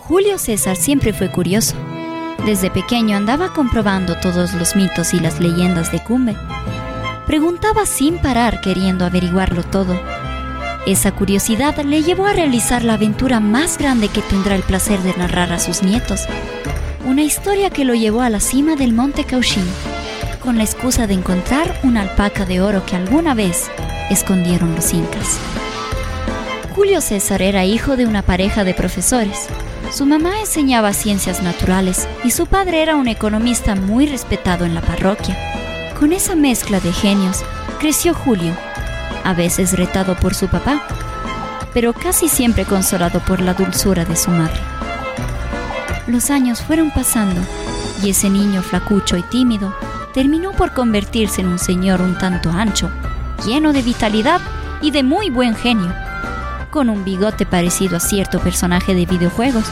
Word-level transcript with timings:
Julio 0.00 0.36
César 0.36 0.76
siempre 0.76 1.14
fue 1.14 1.30
curioso. 1.30 1.76
Desde 2.44 2.70
pequeño 2.70 3.16
andaba 3.16 3.54
comprobando 3.54 4.16
todos 4.16 4.52
los 4.52 4.76
mitos 4.76 5.14
y 5.14 5.18
las 5.18 5.40
leyendas 5.40 5.90
de 5.92 6.02
Cumbe. 6.04 6.36
Preguntaba 7.26 7.86
sin 7.86 8.18
parar 8.18 8.60
queriendo 8.60 9.06
averiguarlo 9.06 9.62
todo. 9.62 9.98
Esa 10.86 11.12
curiosidad 11.12 11.78
le 11.84 12.02
llevó 12.02 12.26
a 12.26 12.34
realizar 12.34 12.84
la 12.84 12.94
aventura 12.94 13.40
más 13.40 13.78
grande 13.78 14.08
que 14.08 14.20
tendrá 14.20 14.56
el 14.56 14.62
placer 14.62 15.00
de 15.00 15.14
narrar 15.16 15.52
a 15.54 15.58
sus 15.58 15.82
nietos. 15.82 16.26
Una 17.06 17.22
historia 17.22 17.70
que 17.70 17.86
lo 17.86 17.94
llevó 17.94 18.20
a 18.20 18.28
la 18.28 18.40
cima 18.40 18.76
del 18.76 18.92
monte 18.92 19.24
Cauchin, 19.24 19.64
con 20.42 20.58
la 20.58 20.64
excusa 20.64 21.06
de 21.06 21.14
encontrar 21.14 21.80
una 21.82 22.02
alpaca 22.02 22.44
de 22.44 22.60
oro 22.60 22.84
que 22.84 22.96
alguna 22.96 23.32
vez 23.32 23.70
escondieron 24.10 24.74
los 24.74 24.92
incas. 24.92 25.40
Julio 26.74 27.00
César 27.00 27.42
era 27.42 27.64
hijo 27.64 27.96
de 27.96 28.06
una 28.06 28.22
pareja 28.22 28.62
de 28.62 28.74
profesores. 28.74 29.48
Su 29.92 30.06
mamá 30.06 30.38
enseñaba 30.38 30.92
ciencias 30.92 31.42
naturales 31.42 32.08
y 32.22 32.30
su 32.30 32.46
padre 32.46 32.80
era 32.82 32.94
un 32.94 33.08
economista 33.08 33.74
muy 33.74 34.06
respetado 34.06 34.64
en 34.64 34.76
la 34.76 34.80
parroquia. 34.80 35.36
Con 35.98 36.12
esa 36.12 36.36
mezcla 36.36 36.78
de 36.78 36.92
genios, 36.92 37.44
creció 37.80 38.14
Julio, 38.14 38.54
a 39.24 39.34
veces 39.34 39.76
retado 39.76 40.14
por 40.14 40.34
su 40.34 40.46
papá, 40.46 40.86
pero 41.74 41.92
casi 41.92 42.28
siempre 42.28 42.64
consolado 42.64 43.18
por 43.18 43.40
la 43.40 43.54
dulzura 43.54 44.04
de 44.04 44.14
su 44.14 44.30
madre. 44.30 44.60
Los 46.06 46.30
años 46.30 46.62
fueron 46.62 46.92
pasando 46.92 47.40
y 48.02 48.10
ese 48.10 48.30
niño 48.30 48.62
flacucho 48.62 49.16
y 49.16 49.22
tímido 49.22 49.74
terminó 50.14 50.52
por 50.52 50.72
convertirse 50.72 51.40
en 51.40 51.48
un 51.48 51.58
señor 51.58 52.00
un 52.00 52.16
tanto 52.16 52.50
ancho, 52.50 52.90
lleno 53.44 53.72
de 53.72 53.82
vitalidad 53.82 54.40
y 54.80 54.92
de 54.92 55.02
muy 55.02 55.30
buen 55.30 55.54
genio, 55.54 55.92
con 56.70 56.88
un 56.88 57.04
bigote 57.04 57.46
parecido 57.46 57.96
a 57.96 58.00
cierto 58.00 58.40
personaje 58.40 58.94
de 58.94 59.06
videojuegos, 59.06 59.64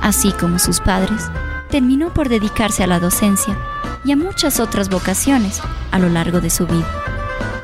así 0.00 0.32
como 0.32 0.58
sus 0.58 0.80
padres, 0.80 1.22
terminó 1.70 2.12
por 2.12 2.28
dedicarse 2.28 2.84
a 2.84 2.86
la 2.86 3.00
docencia 3.00 3.56
y 4.04 4.12
a 4.12 4.16
muchas 4.16 4.60
otras 4.60 4.88
vocaciones 4.88 5.60
a 5.90 5.98
lo 5.98 6.08
largo 6.08 6.40
de 6.40 6.50
su 6.50 6.66
vida. 6.66 6.86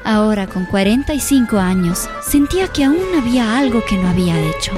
Ahora, 0.05 0.48
con 0.48 0.66
45 0.66 1.58
años, 1.58 2.08
sentía 2.22 2.66
que 2.69 2.84
aún 2.84 2.98
había 3.16 3.56
algo 3.56 3.84
que 3.84 3.97
no 3.97 4.08
había 4.08 4.39
hecho. 4.39 4.72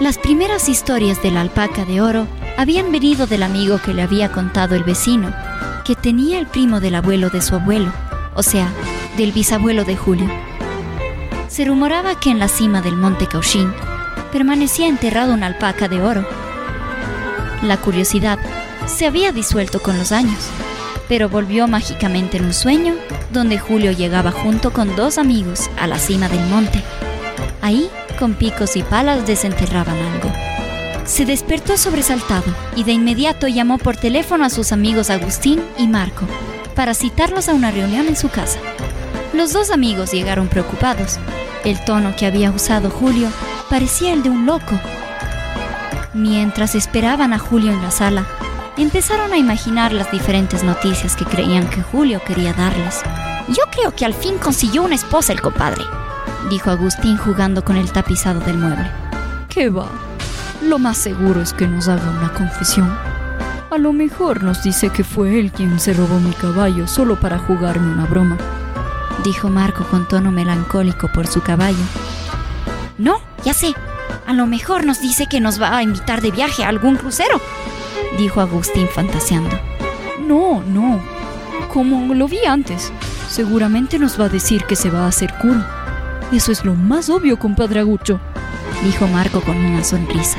Las 0.00 0.18
primeras 0.18 0.68
historias 0.68 1.22
de 1.22 1.32
la 1.32 1.40
alpaca 1.40 1.84
de 1.84 2.00
oro 2.00 2.26
habían 2.56 2.92
venido 2.92 3.26
del 3.26 3.42
amigo 3.42 3.80
que 3.84 3.92
le 3.92 4.02
había 4.02 4.30
contado 4.30 4.74
el 4.74 4.84
vecino, 4.84 5.34
que 5.84 5.96
tenía 5.96 6.38
el 6.38 6.46
primo 6.46 6.80
del 6.80 6.94
abuelo 6.94 7.30
de 7.30 7.42
su 7.42 7.54
abuelo, 7.54 7.92
o 8.34 8.42
sea, 8.42 8.68
del 9.16 9.32
bisabuelo 9.32 9.84
de 9.84 9.96
Julio. 9.96 10.30
Se 11.48 11.64
rumoraba 11.64 12.18
que 12.18 12.30
en 12.30 12.38
la 12.38 12.48
cima 12.48 12.82
del 12.82 12.96
monte 12.96 13.26
Cauchin 13.26 13.72
permanecía 14.32 14.88
enterrado 14.88 15.32
una 15.32 15.46
alpaca 15.46 15.88
de 15.88 16.02
oro. 16.02 16.26
La 17.62 17.76
curiosidad 17.78 18.38
se 18.86 19.06
había 19.06 19.32
disuelto 19.32 19.80
con 19.80 19.96
los 19.96 20.12
años, 20.12 20.38
pero 21.08 21.28
volvió 21.28 21.68
mágicamente 21.68 22.36
en 22.36 22.46
un 22.46 22.54
sueño 22.54 22.94
donde 23.32 23.58
Julio 23.58 23.92
llegaba 23.92 24.32
junto 24.32 24.72
con 24.72 24.94
dos 24.96 25.18
amigos 25.18 25.70
a 25.78 25.86
la 25.86 25.98
cima 25.98 26.28
del 26.28 26.44
monte. 26.46 26.82
Ahí, 27.62 27.88
con 28.18 28.34
picos 28.34 28.76
y 28.76 28.82
palas, 28.82 29.26
desenterraban 29.26 29.96
algo. 29.96 30.30
Se 31.04 31.24
despertó 31.24 31.76
sobresaltado 31.76 32.52
y 32.74 32.82
de 32.82 32.92
inmediato 32.92 33.46
llamó 33.46 33.78
por 33.78 33.96
teléfono 33.96 34.44
a 34.44 34.50
sus 34.50 34.72
amigos 34.72 35.10
Agustín 35.10 35.62
y 35.78 35.86
Marco 35.86 36.26
para 36.74 36.94
citarlos 36.94 37.48
a 37.48 37.54
una 37.54 37.70
reunión 37.70 38.08
en 38.08 38.16
su 38.16 38.28
casa. 38.28 38.58
Los 39.36 39.52
dos 39.52 39.70
amigos 39.70 40.12
llegaron 40.12 40.48
preocupados. 40.48 41.18
El 41.62 41.78
tono 41.84 42.16
que 42.16 42.24
había 42.24 42.50
usado 42.50 42.88
Julio 42.88 43.28
parecía 43.68 44.14
el 44.14 44.22
de 44.22 44.30
un 44.30 44.46
loco. 44.46 44.80
Mientras 46.14 46.74
esperaban 46.74 47.34
a 47.34 47.38
Julio 47.38 47.70
en 47.70 47.82
la 47.82 47.90
sala, 47.90 48.26
empezaron 48.78 49.34
a 49.34 49.36
imaginar 49.36 49.92
las 49.92 50.10
diferentes 50.10 50.64
noticias 50.64 51.16
que 51.16 51.26
creían 51.26 51.68
que 51.68 51.82
Julio 51.82 52.22
quería 52.26 52.54
darles. 52.54 53.02
Yo 53.48 53.62
creo 53.70 53.94
que 53.94 54.06
al 54.06 54.14
fin 54.14 54.38
consiguió 54.38 54.82
una 54.82 54.94
esposa 54.94 55.34
el 55.34 55.42
compadre, 55.42 55.84
dijo 56.48 56.70
Agustín 56.70 57.18
jugando 57.18 57.62
con 57.62 57.76
el 57.76 57.92
tapizado 57.92 58.40
del 58.40 58.56
mueble. 58.56 58.90
¿Qué 59.50 59.68
va? 59.68 59.90
Lo 60.62 60.78
más 60.78 60.96
seguro 60.96 61.42
es 61.42 61.52
que 61.52 61.66
nos 61.66 61.88
haga 61.88 62.08
una 62.08 62.32
confesión. 62.32 62.90
A 63.70 63.76
lo 63.76 63.92
mejor 63.92 64.42
nos 64.42 64.62
dice 64.62 64.88
que 64.88 65.04
fue 65.04 65.38
él 65.38 65.52
quien 65.52 65.78
se 65.78 65.92
robó 65.92 66.18
mi 66.20 66.32
caballo 66.32 66.88
solo 66.88 67.20
para 67.20 67.36
jugarme 67.36 67.92
una 67.92 68.06
broma, 68.06 68.38
dijo 69.24 69.48
Marco 69.48 69.84
con 69.84 70.06
tono 70.08 70.32
melancólico 70.32 71.08
por 71.08 71.26
su 71.26 71.42
caballo. 71.42 71.84
No, 72.98 73.20
ya 73.44 73.54
sé. 73.54 73.74
A 74.26 74.32
lo 74.32 74.46
mejor 74.46 74.84
nos 74.84 75.00
dice 75.00 75.26
que 75.26 75.40
nos 75.40 75.60
va 75.60 75.76
a 75.76 75.82
invitar 75.82 76.20
de 76.20 76.30
viaje 76.30 76.64
a 76.64 76.68
algún 76.68 76.96
crucero, 76.96 77.40
dijo 78.18 78.40
Agustín 78.40 78.88
fantaseando. 78.88 79.56
No, 80.20 80.62
no. 80.62 81.00
Como 81.72 82.14
lo 82.14 82.26
vi 82.26 82.44
antes, 82.44 82.92
seguramente 83.28 83.98
nos 83.98 84.20
va 84.20 84.24
a 84.24 84.30
decir 84.30 84.64
que 84.64 84.76
se 84.76 84.90
va 84.90 85.04
a 85.04 85.08
hacer 85.08 85.32
cura. 85.40 85.66
Eso 86.32 86.50
es 86.50 86.64
lo 86.64 86.74
más 86.74 87.08
obvio, 87.08 87.38
compadre 87.38 87.80
Agucho, 87.80 88.18
dijo 88.82 89.06
Marco 89.06 89.40
con 89.40 89.56
una 89.56 89.84
sonrisa. 89.84 90.38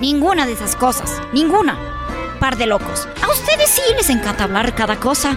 Ninguna 0.00 0.46
de 0.46 0.52
esas 0.52 0.76
cosas, 0.76 1.20
ninguna. 1.32 1.78
Par 2.38 2.56
de 2.56 2.66
locos. 2.66 3.06
A 3.22 3.30
ustedes 3.30 3.70
sí 3.70 3.82
les 3.96 4.10
encanta 4.10 4.44
hablar 4.44 4.74
cada 4.74 4.96
cosa. 4.96 5.36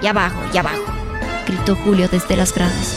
Y 0.00 0.06
abajo, 0.06 0.40
y 0.52 0.58
abajo, 0.58 0.93
gritó 1.54 1.76
Julio 1.76 2.08
desde 2.10 2.36
las 2.36 2.52
gradas. 2.52 2.96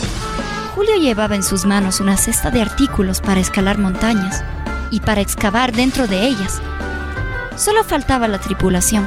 Julio 0.74 0.96
llevaba 0.96 1.34
en 1.34 1.42
sus 1.42 1.64
manos 1.64 2.00
una 2.00 2.16
cesta 2.16 2.50
de 2.50 2.60
artículos 2.60 3.20
para 3.20 3.40
escalar 3.40 3.78
montañas 3.78 4.42
y 4.90 5.00
para 5.00 5.20
excavar 5.20 5.72
dentro 5.72 6.06
de 6.06 6.26
ellas. 6.26 6.60
Solo 7.56 7.84
faltaba 7.84 8.28
la 8.28 8.38
tripulación. 8.38 9.06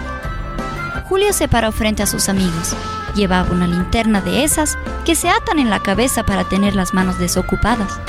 Julio 1.05 1.33
se 1.33 1.47
paró 1.47 1.71
frente 1.71 2.03
a 2.03 2.07
sus 2.07 2.29
amigos. 2.29 2.75
Llevaba 3.15 3.51
una 3.51 3.67
linterna 3.67 4.21
de 4.21 4.43
esas 4.43 4.77
que 5.05 5.15
se 5.15 5.29
atan 5.29 5.59
en 5.59 5.69
la 5.69 5.79
cabeza 5.79 6.23
para 6.23 6.45
tener 6.45 6.75
las 6.75 6.93
manos 6.93 7.19
desocupadas. 7.19 7.99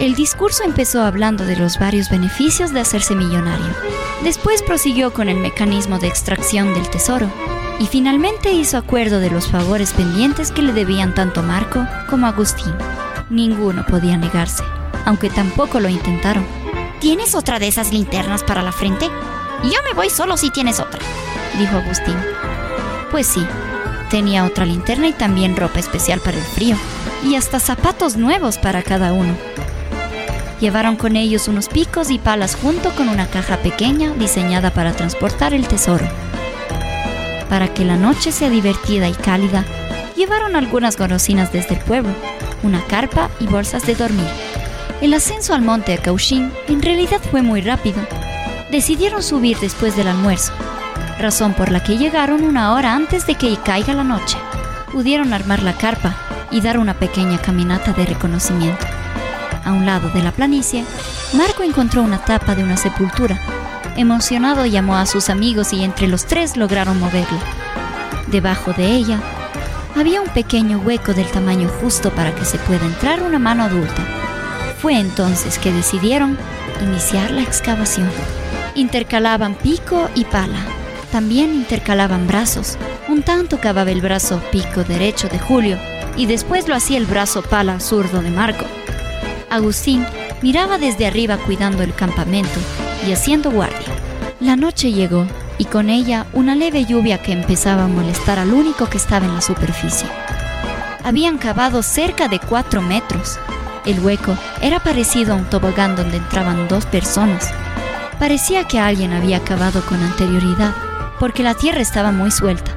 El 0.00 0.14
discurso 0.14 0.64
empezó 0.64 1.02
hablando 1.02 1.44
de 1.44 1.56
los 1.56 1.78
varios 1.78 2.10
beneficios 2.10 2.72
de 2.72 2.80
hacerse 2.80 3.14
millonario. 3.14 3.72
Después 4.24 4.62
prosiguió 4.62 5.12
con 5.12 5.28
el 5.28 5.36
mecanismo 5.36 5.98
de 5.98 6.08
extracción 6.08 6.74
del 6.74 6.88
tesoro 6.90 7.30
y 7.78 7.86
finalmente 7.86 8.52
hizo 8.52 8.76
acuerdo 8.76 9.20
de 9.20 9.30
los 9.30 9.48
favores 9.48 9.92
pendientes 9.92 10.50
que 10.50 10.62
le 10.62 10.72
debían 10.72 11.14
tanto 11.14 11.42
Marco 11.42 11.86
como 12.08 12.26
Agustín. 12.26 12.74
Ninguno 13.30 13.84
podía 13.86 14.16
negarse, 14.16 14.62
aunque 15.04 15.30
tampoco 15.30 15.80
lo 15.80 15.88
intentaron. 15.88 16.44
¿Tienes 17.00 17.34
otra 17.34 17.58
de 17.58 17.68
esas 17.68 17.92
linternas 17.92 18.44
para 18.44 18.62
la 18.62 18.72
frente? 18.72 19.06
Yo 19.64 19.78
me 19.84 19.94
voy 19.94 20.10
solo 20.10 20.36
si 20.36 20.50
tienes 20.50 20.80
otra, 20.80 21.00
dijo 21.58 21.76
Agustín. 21.76 22.16
Pues 23.10 23.26
sí, 23.26 23.44
tenía 24.10 24.44
otra 24.44 24.64
linterna 24.66 25.08
y 25.08 25.12
también 25.12 25.56
ropa 25.56 25.80
especial 25.80 26.20
para 26.20 26.36
el 26.36 26.44
frío, 26.44 26.76
y 27.24 27.36
hasta 27.36 27.60
zapatos 27.60 28.16
nuevos 28.16 28.58
para 28.58 28.82
cada 28.82 29.12
uno. 29.12 29.34
Llevaron 30.60 30.96
con 30.96 31.16
ellos 31.16 31.48
unos 31.48 31.68
picos 31.68 32.10
y 32.10 32.18
palas 32.18 32.54
junto 32.54 32.90
con 32.94 33.08
una 33.08 33.26
caja 33.26 33.56
pequeña 33.56 34.12
diseñada 34.12 34.70
para 34.70 34.92
transportar 34.92 35.54
el 35.54 35.66
tesoro. 35.66 36.06
Para 37.52 37.74
que 37.74 37.84
la 37.84 37.96
noche 37.96 38.32
sea 38.32 38.48
divertida 38.48 39.10
y 39.10 39.12
cálida, 39.12 39.66
llevaron 40.16 40.56
algunas 40.56 40.96
golosinas 40.96 41.52
desde 41.52 41.74
el 41.74 41.80
pueblo, 41.84 42.14
una 42.62 42.82
carpa 42.86 43.28
y 43.40 43.46
bolsas 43.46 43.84
de 43.84 43.94
dormir. 43.94 44.26
El 45.02 45.12
ascenso 45.12 45.52
al 45.52 45.60
monte 45.60 45.92
de 45.92 45.98
Cauchin 45.98 46.50
en 46.66 46.80
realidad 46.80 47.20
fue 47.30 47.42
muy 47.42 47.60
rápido. 47.60 48.00
Decidieron 48.70 49.22
subir 49.22 49.58
después 49.58 49.94
del 49.96 50.08
almuerzo, 50.08 50.54
razón 51.18 51.52
por 51.52 51.70
la 51.70 51.84
que 51.84 51.98
llegaron 51.98 52.42
una 52.42 52.72
hora 52.72 52.94
antes 52.94 53.26
de 53.26 53.34
que 53.34 53.54
caiga 53.58 53.92
la 53.92 54.04
noche. 54.04 54.38
Pudieron 54.90 55.34
armar 55.34 55.62
la 55.62 55.74
carpa 55.74 56.16
y 56.50 56.62
dar 56.62 56.78
una 56.78 56.94
pequeña 56.94 57.36
caminata 57.36 57.92
de 57.92 58.06
reconocimiento. 58.06 58.86
A 59.62 59.74
un 59.74 59.84
lado 59.84 60.08
de 60.08 60.22
la 60.22 60.32
planicie, 60.32 60.86
Marco 61.34 61.62
encontró 61.62 62.00
una 62.02 62.16
tapa 62.16 62.54
de 62.54 62.64
una 62.64 62.78
sepultura. 62.78 63.38
Emocionado 63.96 64.64
llamó 64.64 64.96
a 64.96 65.04
sus 65.04 65.28
amigos 65.28 65.74
y 65.74 65.84
entre 65.84 66.08
los 66.08 66.24
tres 66.24 66.56
lograron 66.56 66.98
moverla. 66.98 67.40
Debajo 68.28 68.72
de 68.72 68.86
ella 68.86 69.20
había 69.94 70.22
un 70.22 70.28
pequeño 70.28 70.78
hueco 70.78 71.12
del 71.12 71.26
tamaño 71.26 71.68
justo 71.68 72.10
para 72.10 72.34
que 72.34 72.46
se 72.46 72.56
pueda 72.58 72.86
entrar 72.86 73.22
una 73.22 73.38
mano 73.38 73.64
adulta. 73.64 74.02
Fue 74.80 74.98
entonces 74.98 75.58
que 75.58 75.72
decidieron 75.72 76.38
iniciar 76.82 77.30
la 77.32 77.42
excavación. 77.42 78.08
Intercalaban 78.74 79.54
pico 79.54 80.08
y 80.14 80.24
pala. 80.24 80.58
También 81.10 81.54
intercalaban 81.54 82.26
brazos. 82.26 82.78
Un 83.08 83.22
tanto 83.22 83.60
cavaba 83.60 83.90
el 83.90 84.00
brazo 84.00 84.40
pico 84.50 84.84
derecho 84.84 85.28
de 85.28 85.38
Julio 85.38 85.78
y 86.16 86.24
después 86.24 86.66
lo 86.66 86.74
hacía 86.74 86.96
el 86.96 87.04
brazo 87.04 87.42
pala 87.42 87.78
zurdo 87.78 88.22
de 88.22 88.30
Marco. 88.30 88.64
Agustín 89.50 90.06
miraba 90.40 90.78
desde 90.78 91.06
arriba 91.06 91.36
cuidando 91.36 91.82
el 91.82 91.94
campamento 91.94 92.58
y 93.06 93.12
haciendo 93.12 93.50
guardia. 93.50 93.86
La 94.40 94.56
noche 94.56 94.92
llegó 94.92 95.26
y 95.58 95.64
con 95.66 95.90
ella 95.90 96.26
una 96.32 96.54
leve 96.54 96.84
lluvia 96.84 97.22
que 97.22 97.32
empezaba 97.32 97.84
a 97.84 97.88
molestar 97.88 98.38
al 98.38 98.52
único 98.52 98.86
que 98.86 98.96
estaba 98.96 99.26
en 99.26 99.34
la 99.34 99.40
superficie. 99.40 100.08
Habían 101.04 101.38
cavado 101.38 101.82
cerca 101.82 102.28
de 102.28 102.38
cuatro 102.38 102.80
metros 102.80 103.38
El 103.84 103.98
hueco 104.00 104.36
era 104.60 104.78
parecido 104.78 105.32
a 105.32 105.36
un 105.36 105.44
tobogán 105.44 105.96
donde 105.96 106.18
entraban 106.18 106.68
dos 106.68 106.86
personas. 106.86 107.50
Parecía 108.18 108.68
que 108.68 108.78
alguien 108.78 109.12
había 109.12 109.38
acabado 109.38 109.84
con 109.84 110.00
anterioridad, 110.00 110.72
porque 111.18 111.42
la 111.42 111.54
tierra 111.54 111.80
estaba 111.80 112.12
muy 112.12 112.30
suelta. 112.30 112.70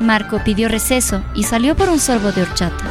Marco 0.00 0.42
pidió 0.44 0.68
receso 0.68 1.22
y 1.34 1.44
salió 1.44 1.76
por 1.76 1.88
un 1.88 2.00
sorbo 2.00 2.32
de 2.32 2.42
horchata. 2.42 2.84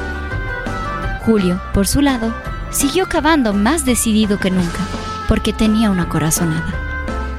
Julio, 1.25 1.62
por 1.74 1.88
su 1.88 2.01
lado, 2.01 2.33
siguió 2.71 3.07
cavando 3.07 3.54
más 3.54 3.83
decidido 3.86 4.39
que 4.39 4.51
nunca, 4.51 4.80
porque 5.27 5.53
tenía 5.53 5.89
una 5.89 6.09
corazonada. 6.09 6.73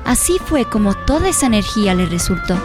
Así 0.04 0.38
fue 0.44 0.64
como 0.64 0.94
toda 0.94 1.28
esa 1.28 1.46
energía 1.46 1.94
le 1.94 2.06
resultó. 2.06 2.56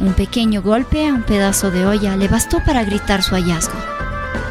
Un 0.00 0.12
pequeño 0.12 0.62
golpe 0.62 1.08
a 1.08 1.14
un 1.14 1.22
pedazo 1.22 1.70
de 1.70 1.86
olla 1.86 2.16
le 2.16 2.28
bastó 2.28 2.62
para 2.64 2.84
gritar 2.84 3.22
su 3.22 3.34
hallazgo. 3.34 3.78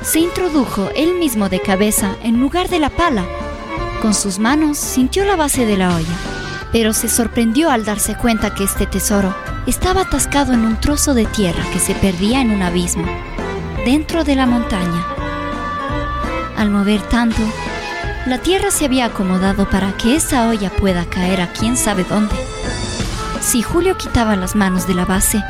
Se 0.01 0.19
introdujo 0.19 0.90
él 0.95 1.16
mismo 1.16 1.48
de 1.50 1.62
cabeza 1.62 2.16
en 2.24 2.40
lugar 2.40 2.69
de 2.69 2.80
la 2.80 2.90
pala. 2.90 3.25
Con 4.01 4.13
sus 4.13 4.40
manos 4.40 4.78
sintió 4.78 5.24
la 5.25 5.36
base 5.36 5.66
de 5.66 5.78
la 5.78 5.96
olla, 5.96 6.18
pero 6.72 6.92
se 6.92 7.07
sorprendió 7.07 7.69
al 7.69 7.86
darse 7.86 8.16
cuenta 8.16 8.54
que 8.54 8.66
este 8.66 8.86
tesoro 8.86 9.34
estaba 9.66 10.01
atascado 10.01 10.54
en 10.54 10.66
un 10.66 10.80
trozo 10.80 11.13
de 11.13 11.25
tierra 11.25 11.63
que 11.72 11.80
se 11.80 11.96
perdía 11.96 12.42
en 12.42 12.51
un 12.51 12.62
abismo, 12.62 13.06
dentro 13.86 14.24
de 14.24 14.36
la 14.36 14.46
montaña. 14.46 15.06
Al 16.57 16.69
mover 16.69 17.01
tanto, 17.04 17.42
la 18.25 18.38
tierra 18.38 18.72
se 18.72 18.86
había 18.86 19.06
acomodado 19.06 19.70
para 19.70 19.96
que 19.98 20.16
esa 20.16 20.48
olla 20.48 20.70
pueda 20.70 21.06
caer 21.06 21.42
a 21.42 21.52
quién 21.52 21.75
sabe 21.75 22.06
dónde. 22.06 22.36
Si 23.42 23.62
Julio 23.62 23.98
quitaba 23.98 24.36
las 24.36 24.56
manos 24.56 24.88
de 24.88 24.94
la 24.94 25.06
base, 25.06 25.44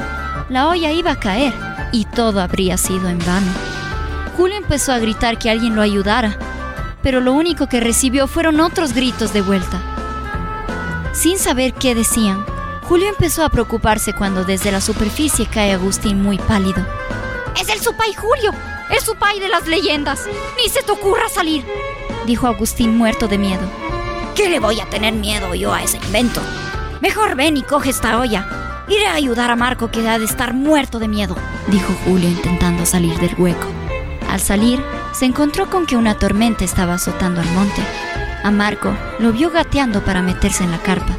la 0.49 0.67
olla 0.67 0.91
iba 0.91 1.11
a 1.11 1.19
caer 1.19 1.53
y 1.91 2.05
todo 2.05 2.41
habría 2.41 2.77
sido 2.77 3.09
en 3.09 3.19
vano. 3.19 3.51
Julio 4.35 4.57
empezó 4.57 4.91
a 4.91 4.99
gritar 4.99 5.37
que 5.37 5.51
alguien 5.51 5.75
lo 5.75 5.81
ayudara, 5.83 6.37
pero 7.03 7.21
lo 7.21 7.33
único 7.33 7.67
que 7.67 7.79
recibió 7.79 8.25
fueron 8.27 8.59
otros 8.59 8.93
gritos 8.93 9.33
de 9.33 9.41
vuelta. 9.41 9.79
Sin 11.13 11.37
saber 11.37 11.73
qué 11.73 11.93
decían, 11.93 12.43
Julio 12.83 13.07
empezó 13.07 13.45
a 13.45 13.49
preocuparse 13.49 14.13
cuando 14.13 14.43
desde 14.43 14.71
la 14.71 14.81
superficie 14.81 15.45
cae 15.45 15.73
Agustín 15.73 16.23
muy 16.23 16.39
pálido. 16.39 16.83
¡Es 17.61 17.69
el 17.69 17.79
Supay 17.79 18.13
Julio! 18.13 18.51
¡El 18.89 18.99
Supay 18.99 19.39
de 19.39 19.49
las 19.49 19.67
leyendas! 19.67 20.25
¡Ni 20.57 20.69
se 20.69 20.81
te 20.81 20.91
ocurra 20.91 21.29
salir! 21.29 21.63
Dijo 22.25 22.47
Agustín 22.47 22.97
muerto 22.97 23.27
de 23.27 23.37
miedo. 23.37 23.61
¿Qué 24.35 24.49
le 24.49 24.59
voy 24.59 24.79
a 24.79 24.89
tener 24.89 25.13
miedo 25.13 25.53
yo 25.55 25.73
a 25.73 25.83
ese 25.83 25.97
invento? 25.97 26.41
Mejor 27.01 27.35
ven 27.35 27.57
y 27.57 27.63
coge 27.63 27.89
esta 27.89 28.19
olla. 28.19 28.85
Iré 28.87 29.07
a 29.07 29.13
ayudar 29.13 29.51
a 29.51 29.55
Marco 29.55 29.91
que 29.91 30.07
ha 30.07 30.17
de 30.19 30.25
estar 30.25 30.53
muerto 30.53 30.99
de 30.99 31.07
miedo, 31.07 31.35
dijo 31.67 31.93
Julio 32.05 32.29
intentando 32.29 32.85
salir 32.85 33.17
del 33.19 33.35
hueco. 33.37 33.67
Al 34.29 34.39
salir, 34.39 34.83
se 35.13 35.25
encontró 35.25 35.69
con 35.69 35.85
que 35.85 35.97
una 35.97 36.17
tormenta 36.17 36.65
estaba 36.65 36.95
azotando 36.95 37.41
al 37.41 37.51
monte. 37.51 37.81
A 38.43 38.51
Marco 38.51 38.93
lo 39.19 39.31
vio 39.31 39.51
gateando 39.51 40.03
para 40.03 40.21
meterse 40.21 40.63
en 40.63 40.71
la 40.71 40.79
carpa. 40.79 41.15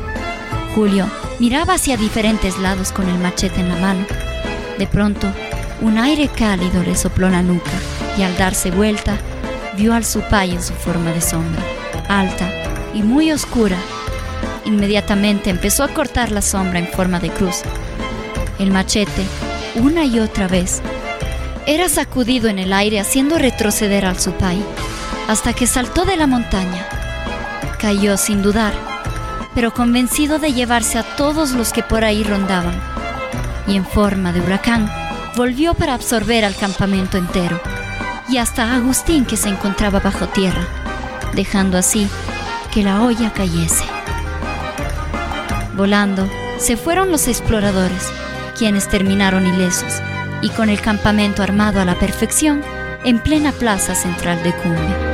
Julio 0.75 1.07
miraba 1.39 1.75
hacia 1.75 1.97
diferentes 1.97 2.59
lados 2.59 2.93
con 2.93 3.09
el 3.09 3.19
machete 3.19 3.61
en 3.61 3.69
la 3.69 3.77
mano. 3.77 4.05
De 4.79 4.87
pronto, 4.87 5.33
un 5.81 5.99
aire 5.99 6.29
cálido 6.29 6.83
le 6.83 6.97
sopló 6.97 7.29
la 7.29 7.43
nuca 7.43 7.73
y 8.19 8.23
al 8.23 8.37
darse 8.37 8.71
vuelta, 8.71 9.19
vio 9.77 9.95
al 9.95 10.05
supay 10.05 10.53
en 10.53 10.63
su 10.63 10.73
forma 10.73 11.11
de 11.13 11.21
sombra, 11.21 11.63
alta 12.09 12.49
y 12.93 13.03
muy 13.03 13.33
oscura. 13.33 13.77
Inmediatamente 14.65 15.51
empezó 15.51 15.85
a 15.85 15.89
cortar 15.89 16.31
la 16.31 16.43
sombra 16.43 16.79
en 16.79 16.89
forma 16.89 17.21
de 17.21 17.31
cruz. 17.31 17.63
El 18.59 18.71
machete, 18.71 19.25
una 19.77 20.05
y 20.05 20.21
otra 20.21 20.49
vez, 20.49 20.81
era 21.67 21.89
sacudido 21.89 22.49
en 22.49 22.59
el 22.59 22.73
aire 22.73 23.01
haciendo 23.01 23.39
retroceder 23.39 24.05
al 24.07 24.19
supay, 24.19 24.63
hasta 25.29 25.53
que 25.53 25.67
saltó 25.67 26.05
de 26.05 26.17
la 26.17 26.27
montaña. 26.27 26.87
Cayó 27.79 28.17
sin 28.17 28.43
dudar, 28.43 28.73
pero 29.55 29.73
convencido 29.73 30.39
de 30.39 30.53
llevarse 30.53 30.99
a 30.99 31.17
todos 31.17 31.53
los 31.53 31.73
que 31.73 31.83
por 31.83 32.05
ahí 32.05 32.23
rondaban, 32.23 32.81
y 33.67 33.77
en 33.77 33.85
forma 33.85 34.33
de 34.33 34.41
huracán 34.41 34.91
volvió 35.37 35.75
para 35.75 35.95
absorber 35.95 36.45
al 36.45 36.55
campamento 36.55 37.19
entero, 37.19 37.61
y 38.29 38.39
hasta 38.39 38.75
Agustín 38.75 39.25
que 39.25 39.37
se 39.37 39.49
encontraba 39.49 40.01
bajo 40.01 40.29
tierra, 40.29 40.67
dejando 41.35 41.79
así 41.79 42.09
que 42.73 42.83
la 42.83 43.03
olla 43.03 43.33
cayese. 43.33 43.85
Volando, 45.77 46.29
se 46.59 46.77
fueron 46.77 47.11
los 47.11 47.29
exploradores, 47.29 48.09
quienes 48.57 48.89
terminaron 48.89 49.47
ilesos, 49.47 50.01
y 50.41 50.51
con 50.51 50.69
el 50.69 50.81
campamento 50.81 51.43
armado 51.43 51.81
a 51.81 51.85
la 51.85 51.99
perfección 51.99 52.63
en 53.05 53.19
plena 53.19 53.53
plaza 53.53 53.95
central 53.95 54.43
de 54.43 54.53
Cumbe. 54.53 55.14